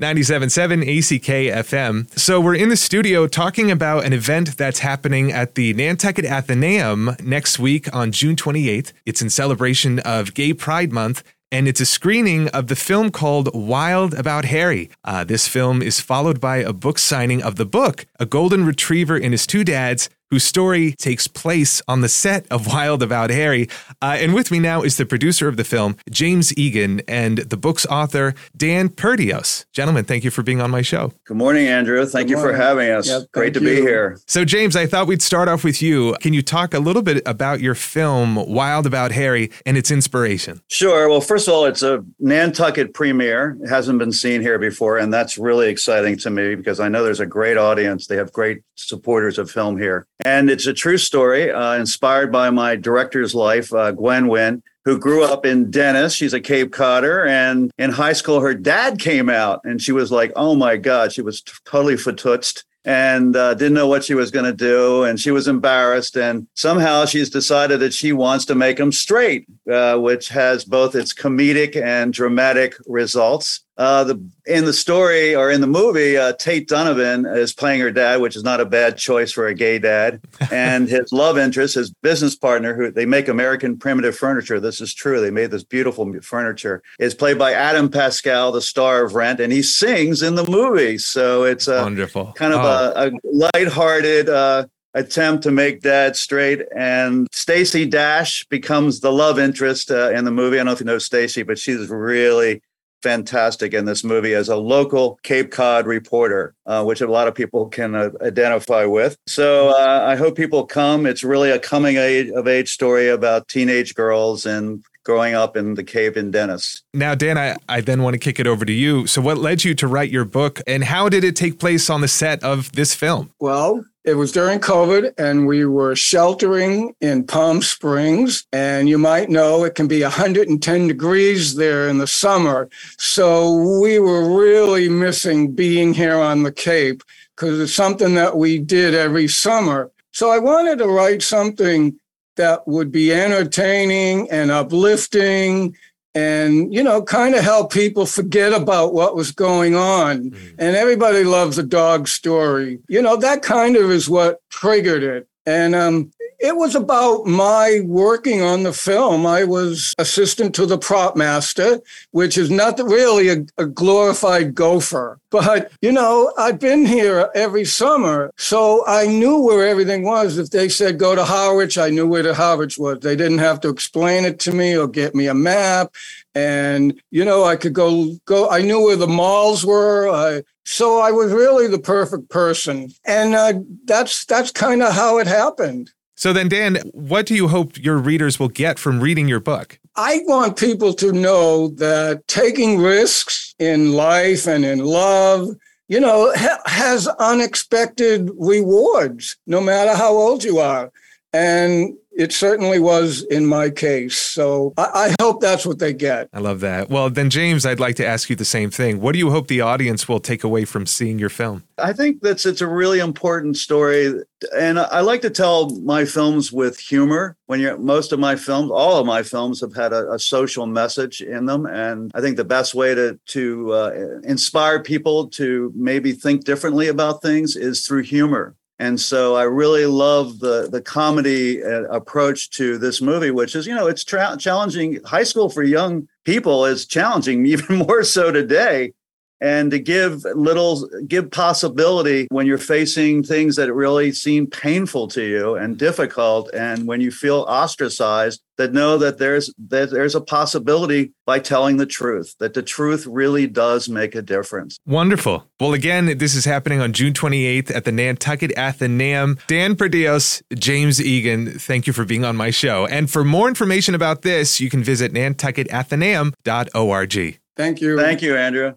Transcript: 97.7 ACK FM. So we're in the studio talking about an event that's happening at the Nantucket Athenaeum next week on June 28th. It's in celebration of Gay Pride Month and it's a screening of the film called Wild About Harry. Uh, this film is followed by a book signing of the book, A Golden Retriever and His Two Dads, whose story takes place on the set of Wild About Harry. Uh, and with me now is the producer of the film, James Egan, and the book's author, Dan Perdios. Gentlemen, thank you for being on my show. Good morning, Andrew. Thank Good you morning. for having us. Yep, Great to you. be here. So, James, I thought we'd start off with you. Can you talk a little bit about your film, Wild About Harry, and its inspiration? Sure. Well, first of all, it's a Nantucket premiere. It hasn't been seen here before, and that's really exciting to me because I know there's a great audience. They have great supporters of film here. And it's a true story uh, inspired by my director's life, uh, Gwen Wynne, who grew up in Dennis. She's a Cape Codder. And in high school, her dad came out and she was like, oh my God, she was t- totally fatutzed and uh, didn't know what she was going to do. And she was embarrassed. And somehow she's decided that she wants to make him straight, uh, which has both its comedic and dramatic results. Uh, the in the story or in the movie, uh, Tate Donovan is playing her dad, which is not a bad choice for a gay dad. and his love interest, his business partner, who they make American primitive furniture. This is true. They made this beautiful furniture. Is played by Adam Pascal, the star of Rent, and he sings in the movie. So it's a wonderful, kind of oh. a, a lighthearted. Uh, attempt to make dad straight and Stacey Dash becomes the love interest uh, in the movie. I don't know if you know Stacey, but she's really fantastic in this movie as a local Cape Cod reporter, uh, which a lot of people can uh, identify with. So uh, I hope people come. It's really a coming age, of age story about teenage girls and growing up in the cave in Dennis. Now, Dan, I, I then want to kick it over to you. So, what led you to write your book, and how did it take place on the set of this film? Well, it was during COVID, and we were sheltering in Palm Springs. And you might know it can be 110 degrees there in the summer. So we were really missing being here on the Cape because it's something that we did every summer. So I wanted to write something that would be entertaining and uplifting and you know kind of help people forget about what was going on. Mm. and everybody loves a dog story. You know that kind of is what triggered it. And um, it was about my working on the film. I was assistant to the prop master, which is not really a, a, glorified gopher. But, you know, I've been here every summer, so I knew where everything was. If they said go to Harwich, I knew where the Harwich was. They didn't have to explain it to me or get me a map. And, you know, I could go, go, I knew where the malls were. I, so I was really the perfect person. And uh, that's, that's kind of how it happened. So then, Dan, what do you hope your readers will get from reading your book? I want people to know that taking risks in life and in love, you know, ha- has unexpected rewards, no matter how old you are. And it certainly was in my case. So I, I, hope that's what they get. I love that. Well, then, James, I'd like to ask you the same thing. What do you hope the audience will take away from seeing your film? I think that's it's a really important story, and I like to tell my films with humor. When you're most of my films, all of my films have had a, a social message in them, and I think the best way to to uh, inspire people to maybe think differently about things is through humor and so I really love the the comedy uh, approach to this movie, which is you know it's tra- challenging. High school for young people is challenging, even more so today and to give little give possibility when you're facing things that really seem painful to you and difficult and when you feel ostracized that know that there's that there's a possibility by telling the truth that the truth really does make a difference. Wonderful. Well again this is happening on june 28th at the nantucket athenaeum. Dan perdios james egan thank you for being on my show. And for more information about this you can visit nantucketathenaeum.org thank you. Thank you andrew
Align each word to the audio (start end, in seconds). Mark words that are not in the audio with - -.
97.7 0.00 0.82
ACK 0.82 1.66
FM. 1.66 2.08
So 2.16 2.40
we're 2.40 2.54
in 2.54 2.68
the 2.68 2.76
studio 2.76 3.26
talking 3.26 3.68
about 3.68 4.04
an 4.04 4.12
event 4.12 4.56
that's 4.56 4.78
happening 4.78 5.32
at 5.32 5.56
the 5.56 5.74
Nantucket 5.74 6.24
Athenaeum 6.24 7.16
next 7.20 7.58
week 7.58 7.92
on 7.92 8.12
June 8.12 8.36
28th. 8.36 8.92
It's 9.04 9.20
in 9.20 9.28
celebration 9.28 9.98
of 9.98 10.34
Gay 10.34 10.54
Pride 10.54 10.92
Month 10.92 11.24
and 11.50 11.66
it's 11.66 11.80
a 11.80 11.86
screening 11.86 12.46
of 12.48 12.68
the 12.68 12.76
film 12.76 13.10
called 13.10 13.50
Wild 13.54 14.14
About 14.14 14.44
Harry. 14.44 14.88
Uh, 15.02 15.24
this 15.24 15.48
film 15.48 15.82
is 15.82 15.98
followed 15.98 16.40
by 16.40 16.58
a 16.58 16.72
book 16.72 16.98
signing 16.98 17.42
of 17.42 17.56
the 17.56 17.66
book, 17.66 18.06
A 18.20 18.26
Golden 18.26 18.66
Retriever 18.66 19.16
and 19.16 19.32
His 19.32 19.46
Two 19.46 19.64
Dads, 19.64 20.10
whose 20.30 20.44
story 20.44 20.92
takes 20.92 21.26
place 21.26 21.80
on 21.88 22.00
the 22.00 22.08
set 22.08 22.46
of 22.50 22.66
Wild 22.66 23.02
About 23.02 23.30
Harry. 23.30 23.68
Uh, 24.02 24.16
and 24.18 24.34
with 24.34 24.50
me 24.50 24.58
now 24.58 24.82
is 24.82 24.96
the 24.96 25.06
producer 25.06 25.48
of 25.48 25.56
the 25.56 25.64
film, 25.64 25.96
James 26.10 26.56
Egan, 26.56 27.00
and 27.08 27.38
the 27.38 27.56
book's 27.56 27.86
author, 27.86 28.34
Dan 28.56 28.88
Perdios. 28.88 29.64
Gentlemen, 29.72 30.04
thank 30.04 30.24
you 30.24 30.30
for 30.30 30.42
being 30.42 30.60
on 30.60 30.70
my 30.70 30.82
show. 30.82 31.12
Good 31.24 31.36
morning, 31.36 31.66
Andrew. 31.66 32.04
Thank 32.04 32.28
Good 32.28 32.30
you 32.32 32.36
morning. 32.36 32.56
for 32.56 32.62
having 32.62 32.90
us. 32.90 33.08
Yep, 33.08 33.22
Great 33.32 33.54
to 33.54 33.60
you. 33.60 33.66
be 33.66 33.76
here. 33.76 34.18
So, 34.26 34.44
James, 34.44 34.76
I 34.76 34.86
thought 34.86 35.06
we'd 35.06 35.22
start 35.22 35.48
off 35.48 35.64
with 35.64 35.80
you. 35.80 36.14
Can 36.20 36.32
you 36.34 36.42
talk 36.42 36.74
a 36.74 36.78
little 36.78 37.02
bit 37.02 37.22
about 37.26 37.60
your 37.60 37.74
film, 37.74 38.34
Wild 38.34 38.86
About 38.86 39.12
Harry, 39.12 39.50
and 39.64 39.76
its 39.76 39.90
inspiration? 39.90 40.60
Sure. 40.68 41.08
Well, 41.08 41.20
first 41.20 41.48
of 41.48 41.54
all, 41.54 41.64
it's 41.64 41.82
a 41.82 42.04
Nantucket 42.18 42.94
premiere. 42.94 43.56
It 43.62 43.68
hasn't 43.68 43.98
been 43.98 44.12
seen 44.12 44.40
here 44.40 44.58
before, 44.58 44.98
and 44.98 45.12
that's 45.12 45.38
really 45.38 45.68
exciting 45.68 46.16
to 46.18 46.30
me 46.30 46.54
because 46.54 46.80
I 46.80 46.88
know 46.88 47.02
there's 47.04 47.20
a 47.20 47.26
great 47.26 47.56
audience. 47.56 48.06
They 48.06 48.16
have 48.16 48.32
great 48.32 48.60
supporters 48.76 49.38
of 49.38 49.50
film 49.50 49.78
here. 49.78 50.06
And 50.24 50.50
it's 50.50 50.66
a 50.66 50.72
true 50.72 50.98
story 50.98 51.50
uh, 51.50 51.74
inspired 51.74 52.32
by 52.32 52.50
my 52.50 52.76
director's 52.76 53.34
life, 53.34 53.72
uh, 53.72 53.92
Gwen 53.92 54.28
Wynne, 54.28 54.62
who 54.84 54.98
grew 54.98 55.24
up 55.24 55.46
in 55.46 55.70
Dennis. 55.70 56.14
She's 56.14 56.32
a 56.32 56.40
Cape 56.40 56.72
Codder. 56.72 57.26
And 57.26 57.70
in 57.78 57.90
high 57.90 58.14
school, 58.14 58.40
her 58.40 58.54
dad 58.54 58.98
came 58.98 59.28
out 59.28 59.60
and 59.64 59.80
she 59.80 59.92
was 59.92 60.10
like, 60.10 60.32
oh 60.34 60.54
my 60.54 60.76
God, 60.76 61.12
she 61.12 61.22
was 61.22 61.42
t- 61.42 61.52
totally 61.64 61.94
fatutzed 61.94 62.64
and 62.84 63.36
uh, 63.36 63.52
didn't 63.54 63.74
know 63.74 63.86
what 63.86 64.02
she 64.02 64.14
was 64.14 64.30
going 64.30 64.46
to 64.46 64.52
do. 64.52 65.04
And 65.04 65.20
she 65.20 65.30
was 65.30 65.46
embarrassed. 65.46 66.16
And 66.16 66.46
somehow 66.54 67.04
she's 67.04 67.28
decided 67.28 67.80
that 67.80 67.92
she 67.92 68.12
wants 68.12 68.46
to 68.46 68.54
make 68.54 68.80
him 68.80 68.92
straight, 68.92 69.46
uh, 69.70 69.98
which 69.98 70.30
has 70.30 70.64
both 70.64 70.94
its 70.94 71.12
comedic 71.12 71.76
and 71.76 72.12
dramatic 72.12 72.76
results. 72.86 73.60
Uh, 73.78 74.02
the 74.02 74.30
in 74.44 74.64
the 74.64 74.72
story 74.72 75.36
or 75.36 75.52
in 75.52 75.60
the 75.60 75.66
movie, 75.68 76.16
uh, 76.16 76.32
Tate 76.32 76.66
Donovan 76.66 77.24
is 77.24 77.52
playing 77.52 77.80
her 77.80 77.92
dad, 77.92 78.20
which 78.20 78.34
is 78.34 78.42
not 78.42 78.60
a 78.60 78.64
bad 78.64 78.96
choice 78.96 79.30
for 79.30 79.46
a 79.46 79.54
gay 79.54 79.78
dad. 79.78 80.20
and 80.50 80.88
his 80.88 81.12
love 81.12 81.38
interest, 81.38 81.76
his 81.76 81.90
business 82.02 82.34
partner, 82.34 82.74
who 82.74 82.90
they 82.90 83.06
make 83.06 83.28
American 83.28 83.78
primitive 83.78 84.16
furniture. 84.16 84.58
This 84.58 84.80
is 84.80 84.92
true. 84.92 85.20
They 85.20 85.30
made 85.30 85.52
this 85.52 85.62
beautiful 85.62 86.12
furniture. 86.22 86.82
Is 86.98 87.14
played 87.14 87.38
by 87.38 87.52
Adam 87.52 87.88
Pascal, 87.88 88.50
the 88.50 88.60
star 88.60 89.04
of 89.04 89.14
Rent, 89.14 89.38
and 89.38 89.52
he 89.52 89.62
sings 89.62 90.22
in 90.22 90.34
the 90.34 90.48
movie. 90.50 90.98
So 90.98 91.44
it's 91.44 91.68
a 91.68 91.80
wonderful, 91.82 92.32
kind 92.32 92.54
of 92.54 92.60
oh. 92.64 92.92
a, 92.96 93.08
a 93.08 93.48
lighthearted. 93.54 94.28
Uh, 94.28 94.66
attempt 94.94 95.42
to 95.42 95.50
make 95.50 95.82
dad 95.82 96.16
straight 96.16 96.62
and 96.74 97.28
Stacey 97.30 97.84
Dash 97.84 98.44
becomes 98.46 99.00
the 99.00 99.12
love 99.12 99.38
interest 99.38 99.90
uh, 99.90 100.10
in 100.10 100.24
the 100.24 100.30
movie. 100.30 100.56
I 100.56 100.60
don't 100.60 100.66
know 100.66 100.72
if 100.72 100.80
you 100.80 100.86
know 100.86 100.98
Stacey, 100.98 101.42
but 101.42 101.58
she's 101.58 101.88
really 101.88 102.62
fantastic 103.02 103.74
in 103.74 103.84
this 103.84 104.04
movie 104.04 104.34
as 104.34 104.48
a 104.48 104.56
local 104.56 105.18
Cape 105.22 105.50
Cod 105.50 105.86
reporter, 105.86 106.54
uh, 106.66 106.84
which 106.84 107.00
a 107.00 107.06
lot 107.06 107.28
of 107.28 107.34
people 107.34 107.68
can 107.68 107.94
uh, 107.94 108.10
identify 108.22 108.84
with. 108.84 109.16
So 109.26 109.68
uh, 109.68 110.04
I 110.06 110.16
hope 110.16 110.36
people 110.36 110.66
come. 110.66 111.06
It's 111.06 111.24
really 111.24 111.50
a 111.50 111.58
coming 111.58 111.96
age, 111.96 112.30
of 112.30 112.48
age 112.48 112.70
story 112.72 113.08
about 113.08 113.48
teenage 113.48 113.94
girls 113.94 114.46
and 114.46 114.84
growing 115.08 115.34
up 115.34 115.56
in 115.56 115.72
the 115.74 115.82
cave 115.82 116.18
in 116.18 116.30
Dennis. 116.30 116.82
Now, 116.92 117.14
Dan, 117.14 117.38
I, 117.38 117.56
I 117.66 117.80
then 117.80 118.02
want 118.02 118.12
to 118.12 118.18
kick 118.18 118.38
it 118.38 118.46
over 118.46 118.66
to 118.66 118.72
you. 118.72 119.06
So, 119.06 119.22
what 119.22 119.38
led 119.38 119.64
you 119.64 119.74
to 119.76 119.86
write 119.86 120.10
your 120.10 120.26
book, 120.26 120.60
and 120.66 120.84
how 120.84 121.08
did 121.08 121.24
it 121.24 121.34
take 121.34 121.58
place 121.58 121.88
on 121.88 122.02
the 122.02 122.08
set 122.08 122.42
of 122.42 122.72
this 122.72 122.94
film? 122.94 123.32
Well, 123.40 123.84
it 124.08 124.14
was 124.14 124.32
during 124.32 124.58
COVID, 124.58 125.12
and 125.18 125.46
we 125.46 125.66
were 125.66 125.94
sheltering 125.94 126.94
in 127.02 127.26
Palm 127.26 127.60
Springs. 127.60 128.46
And 128.52 128.88
you 128.88 128.96
might 128.96 129.28
know 129.28 129.64
it 129.64 129.74
can 129.74 129.86
be 129.86 130.02
110 130.02 130.88
degrees 130.88 131.56
there 131.56 131.88
in 131.88 131.98
the 131.98 132.06
summer. 132.06 132.70
So 132.96 133.52
we 133.80 133.98
were 133.98 134.40
really 134.40 134.88
missing 134.88 135.52
being 135.52 135.92
here 135.92 136.16
on 136.16 136.42
the 136.42 136.52
Cape 136.52 137.02
because 137.36 137.60
it's 137.60 137.74
something 137.74 138.14
that 138.14 138.38
we 138.38 138.58
did 138.58 138.94
every 138.94 139.28
summer. 139.28 139.90
So 140.12 140.30
I 140.30 140.38
wanted 140.38 140.78
to 140.78 140.88
write 140.88 141.20
something 141.20 142.00
that 142.36 142.66
would 142.66 142.90
be 142.90 143.12
entertaining 143.12 144.30
and 144.30 144.50
uplifting 144.50 145.76
and 146.14 146.72
you 146.72 146.82
know 146.82 147.02
kind 147.02 147.34
of 147.34 147.42
help 147.42 147.72
people 147.72 148.06
forget 148.06 148.52
about 148.52 148.94
what 148.94 149.14
was 149.14 149.32
going 149.32 149.74
on. 149.74 150.30
Mm. 150.30 150.54
and 150.58 150.76
everybody 150.76 151.24
loves 151.24 151.58
a 151.58 151.62
dog 151.62 152.08
story. 152.08 152.80
You 152.88 153.02
know 153.02 153.16
that 153.16 153.42
kind 153.42 153.76
of 153.76 153.90
is 153.90 154.08
what 154.08 154.40
triggered 154.50 155.02
it. 155.02 155.28
And 155.46 155.74
um, 155.74 156.10
it 156.38 156.56
was 156.56 156.74
about 156.76 157.26
my 157.26 157.80
working 157.84 158.42
on 158.42 158.62
the 158.62 158.72
film. 158.72 159.26
I 159.26 159.44
was 159.44 159.92
assistant 159.98 160.54
to 160.54 160.66
the 160.66 160.78
prop 160.78 161.16
master, 161.16 161.80
which 162.12 162.38
is 162.38 162.50
not 162.50 162.78
really 162.78 163.28
a, 163.28 163.44
a, 163.58 163.66
glorified 163.66 164.54
gopher. 164.54 165.18
But, 165.30 165.72
you 165.82 165.90
know, 165.90 166.32
I've 166.38 166.60
been 166.60 166.86
here 166.86 167.30
every 167.34 167.64
summer, 167.64 168.32
so 168.38 168.84
I 168.86 169.06
knew 169.06 169.38
where 169.38 169.66
everything 169.66 170.04
was. 170.04 170.38
If 170.38 170.50
they 170.50 170.68
said 170.68 170.98
go 170.98 171.14
to 171.14 171.24
Harwich, 171.24 171.76
I 171.76 171.90
knew 171.90 172.06
where 172.06 172.22
the 172.22 172.34
Harwich 172.34 172.78
was. 172.78 173.00
They 173.00 173.16
didn't 173.16 173.38
have 173.38 173.60
to 173.62 173.68
explain 173.68 174.24
it 174.24 174.38
to 174.40 174.52
me 174.52 174.76
or 174.76 174.86
get 174.86 175.14
me 175.14 175.26
a 175.26 175.34
map. 175.34 175.94
And, 176.34 177.00
you 177.10 177.24
know, 177.24 177.44
I 177.44 177.56
could 177.56 177.72
go, 177.72 178.14
go, 178.26 178.48
I 178.48 178.62
knew 178.62 178.80
where 178.84 178.96
the 178.96 179.08
malls 179.08 179.66
were. 179.66 180.08
I, 180.08 180.44
so 180.64 181.00
I 181.00 181.10
was 181.10 181.32
really 181.32 181.66
the 181.66 181.78
perfect 181.80 182.30
person. 182.30 182.92
And 183.04 183.34
uh, 183.34 183.54
that's, 183.86 184.24
that's 184.24 184.52
kind 184.52 184.82
of 184.82 184.94
how 184.94 185.18
it 185.18 185.26
happened. 185.26 185.90
So 186.18 186.32
then, 186.32 186.48
Dan, 186.48 186.78
what 186.94 187.26
do 187.26 187.34
you 187.36 187.46
hope 187.46 187.78
your 187.78 187.96
readers 187.96 188.40
will 188.40 188.48
get 188.48 188.80
from 188.80 188.98
reading 188.98 189.28
your 189.28 189.38
book? 189.38 189.78
I 189.94 190.18
want 190.26 190.58
people 190.58 190.92
to 190.94 191.12
know 191.12 191.68
that 191.76 192.26
taking 192.26 192.80
risks 192.80 193.54
in 193.60 193.92
life 193.92 194.48
and 194.48 194.64
in 194.64 194.80
love, 194.80 195.46
you 195.86 196.00
know, 196.00 196.32
ha- 196.34 196.60
has 196.66 197.06
unexpected 197.06 198.32
rewards, 198.36 199.36
no 199.46 199.60
matter 199.60 199.94
how 199.94 200.12
old 200.12 200.42
you 200.42 200.58
are. 200.58 200.90
And 201.32 201.94
it 202.18 202.32
certainly 202.32 202.80
was 202.80 203.22
in 203.22 203.46
my 203.46 203.70
case. 203.70 204.18
So 204.18 204.74
I, 204.76 205.14
I, 205.20 205.22
hope 205.22 205.40
that's 205.40 205.64
what 205.64 205.78
they 205.78 205.92
get. 205.92 206.28
I 206.32 206.40
love 206.40 206.58
that. 206.60 206.90
Well, 206.90 207.08
then, 207.08 207.30
James, 207.30 207.64
I'd 207.64 207.78
like 207.78 207.94
to 207.96 208.06
ask 208.06 208.28
you 208.28 208.34
the 208.34 208.44
same 208.44 208.70
thing. 208.70 209.00
What 209.00 209.12
do 209.12 209.20
you 209.20 209.30
hope 209.30 209.46
the 209.46 209.60
audience 209.60 210.08
will 210.08 210.18
take 210.18 210.42
away 210.42 210.64
from 210.64 210.84
seeing 210.84 211.20
your 211.20 211.28
film? 211.28 211.62
I 211.78 211.92
think 211.92 212.20
that's 212.20 212.44
it's 212.44 212.60
a 212.60 212.66
really 212.66 212.98
important 212.98 213.56
story, 213.56 214.12
and 214.56 214.80
I 214.80 215.00
like 215.00 215.22
to 215.22 215.30
tell 215.30 215.70
my 215.78 216.04
films 216.04 216.52
with 216.52 216.78
humor. 216.78 217.36
When 217.46 217.60
you're 217.60 217.78
most 217.78 218.12
of 218.12 218.18
my 218.18 218.34
films, 218.34 218.72
all 218.72 218.98
of 218.98 219.06
my 219.06 219.22
films 219.22 219.60
have 219.60 219.74
had 219.74 219.92
a, 219.92 220.10
a 220.12 220.18
social 220.18 220.66
message 220.66 221.20
in 221.20 221.46
them, 221.46 221.66
and 221.66 222.10
I 222.14 222.20
think 222.20 222.36
the 222.36 222.44
best 222.44 222.74
way 222.74 222.96
to 222.96 223.18
to 223.26 223.72
uh, 223.72 223.90
inspire 224.24 224.82
people 224.82 225.28
to 225.28 225.72
maybe 225.76 226.12
think 226.12 226.44
differently 226.44 226.88
about 226.88 227.22
things 227.22 227.54
is 227.54 227.86
through 227.86 228.02
humor 228.02 228.56
and 228.78 229.00
so 229.00 229.34
I 229.34 229.42
really 229.42 229.86
love 229.86 230.38
the 230.38 230.68
the 230.70 230.80
comedy 230.80 231.62
uh, 231.62 231.82
approach 231.84 232.50
to 232.50 232.78
this 232.78 233.00
movie, 233.00 233.30
which 233.30 233.56
is 233.56 233.66
you 233.66 233.74
know 233.74 233.86
it's 233.86 234.04
tra- 234.04 234.36
challenging. 234.38 235.00
High 235.04 235.24
school 235.24 235.48
for 235.48 235.62
young 235.62 236.08
people 236.24 236.64
is 236.64 236.86
challenging, 236.86 237.44
even 237.54 237.76
more 237.76 238.04
so 238.04 238.30
today 238.30 238.92
and 239.40 239.70
to 239.70 239.78
give 239.78 240.24
little 240.34 240.88
give 241.06 241.30
possibility 241.30 242.26
when 242.30 242.46
you're 242.46 242.58
facing 242.58 243.22
things 243.22 243.56
that 243.56 243.72
really 243.72 244.12
seem 244.12 244.46
painful 244.46 245.08
to 245.08 245.22
you 245.22 245.54
and 245.54 245.78
difficult 245.78 246.52
and 246.54 246.86
when 246.86 247.00
you 247.00 247.10
feel 247.10 247.46
ostracized 247.48 248.42
that 248.56 248.72
know 248.72 248.98
that 248.98 249.18
there's 249.18 249.52
that 249.58 249.90
there's 249.90 250.14
a 250.14 250.20
possibility 250.20 251.12
by 251.24 251.38
telling 251.38 251.76
the 251.76 251.86
truth 251.86 252.34
that 252.40 252.54
the 252.54 252.62
truth 252.62 253.06
really 253.06 253.46
does 253.46 253.88
make 253.88 254.16
a 254.16 254.22
difference. 254.22 254.78
Wonderful. 254.86 255.44
Well 255.60 255.72
again 255.72 256.18
this 256.18 256.34
is 256.34 256.44
happening 256.44 256.80
on 256.80 256.92
june 256.92 257.12
28th 257.12 257.72
at 257.74 257.84
the 257.84 257.92
nantucket 257.92 258.56
athenaeum. 258.58 259.38
Dan 259.46 259.76
perdios 259.76 260.42
james 260.58 261.00
egan 261.00 261.58
thank 261.58 261.86
you 261.86 261.92
for 261.92 262.04
being 262.04 262.24
on 262.24 262.36
my 262.36 262.50
show. 262.50 262.86
And 262.86 263.08
for 263.10 263.22
more 263.24 263.48
information 263.48 263.94
about 263.94 264.22
this 264.22 264.60
you 264.60 264.68
can 264.68 264.82
visit 264.82 265.12
nantucketathenaeum.org 265.12 267.38
thank 267.56 267.80
you. 267.80 267.96
Thank 267.96 268.22
you 268.22 268.36
andrew 268.36 268.74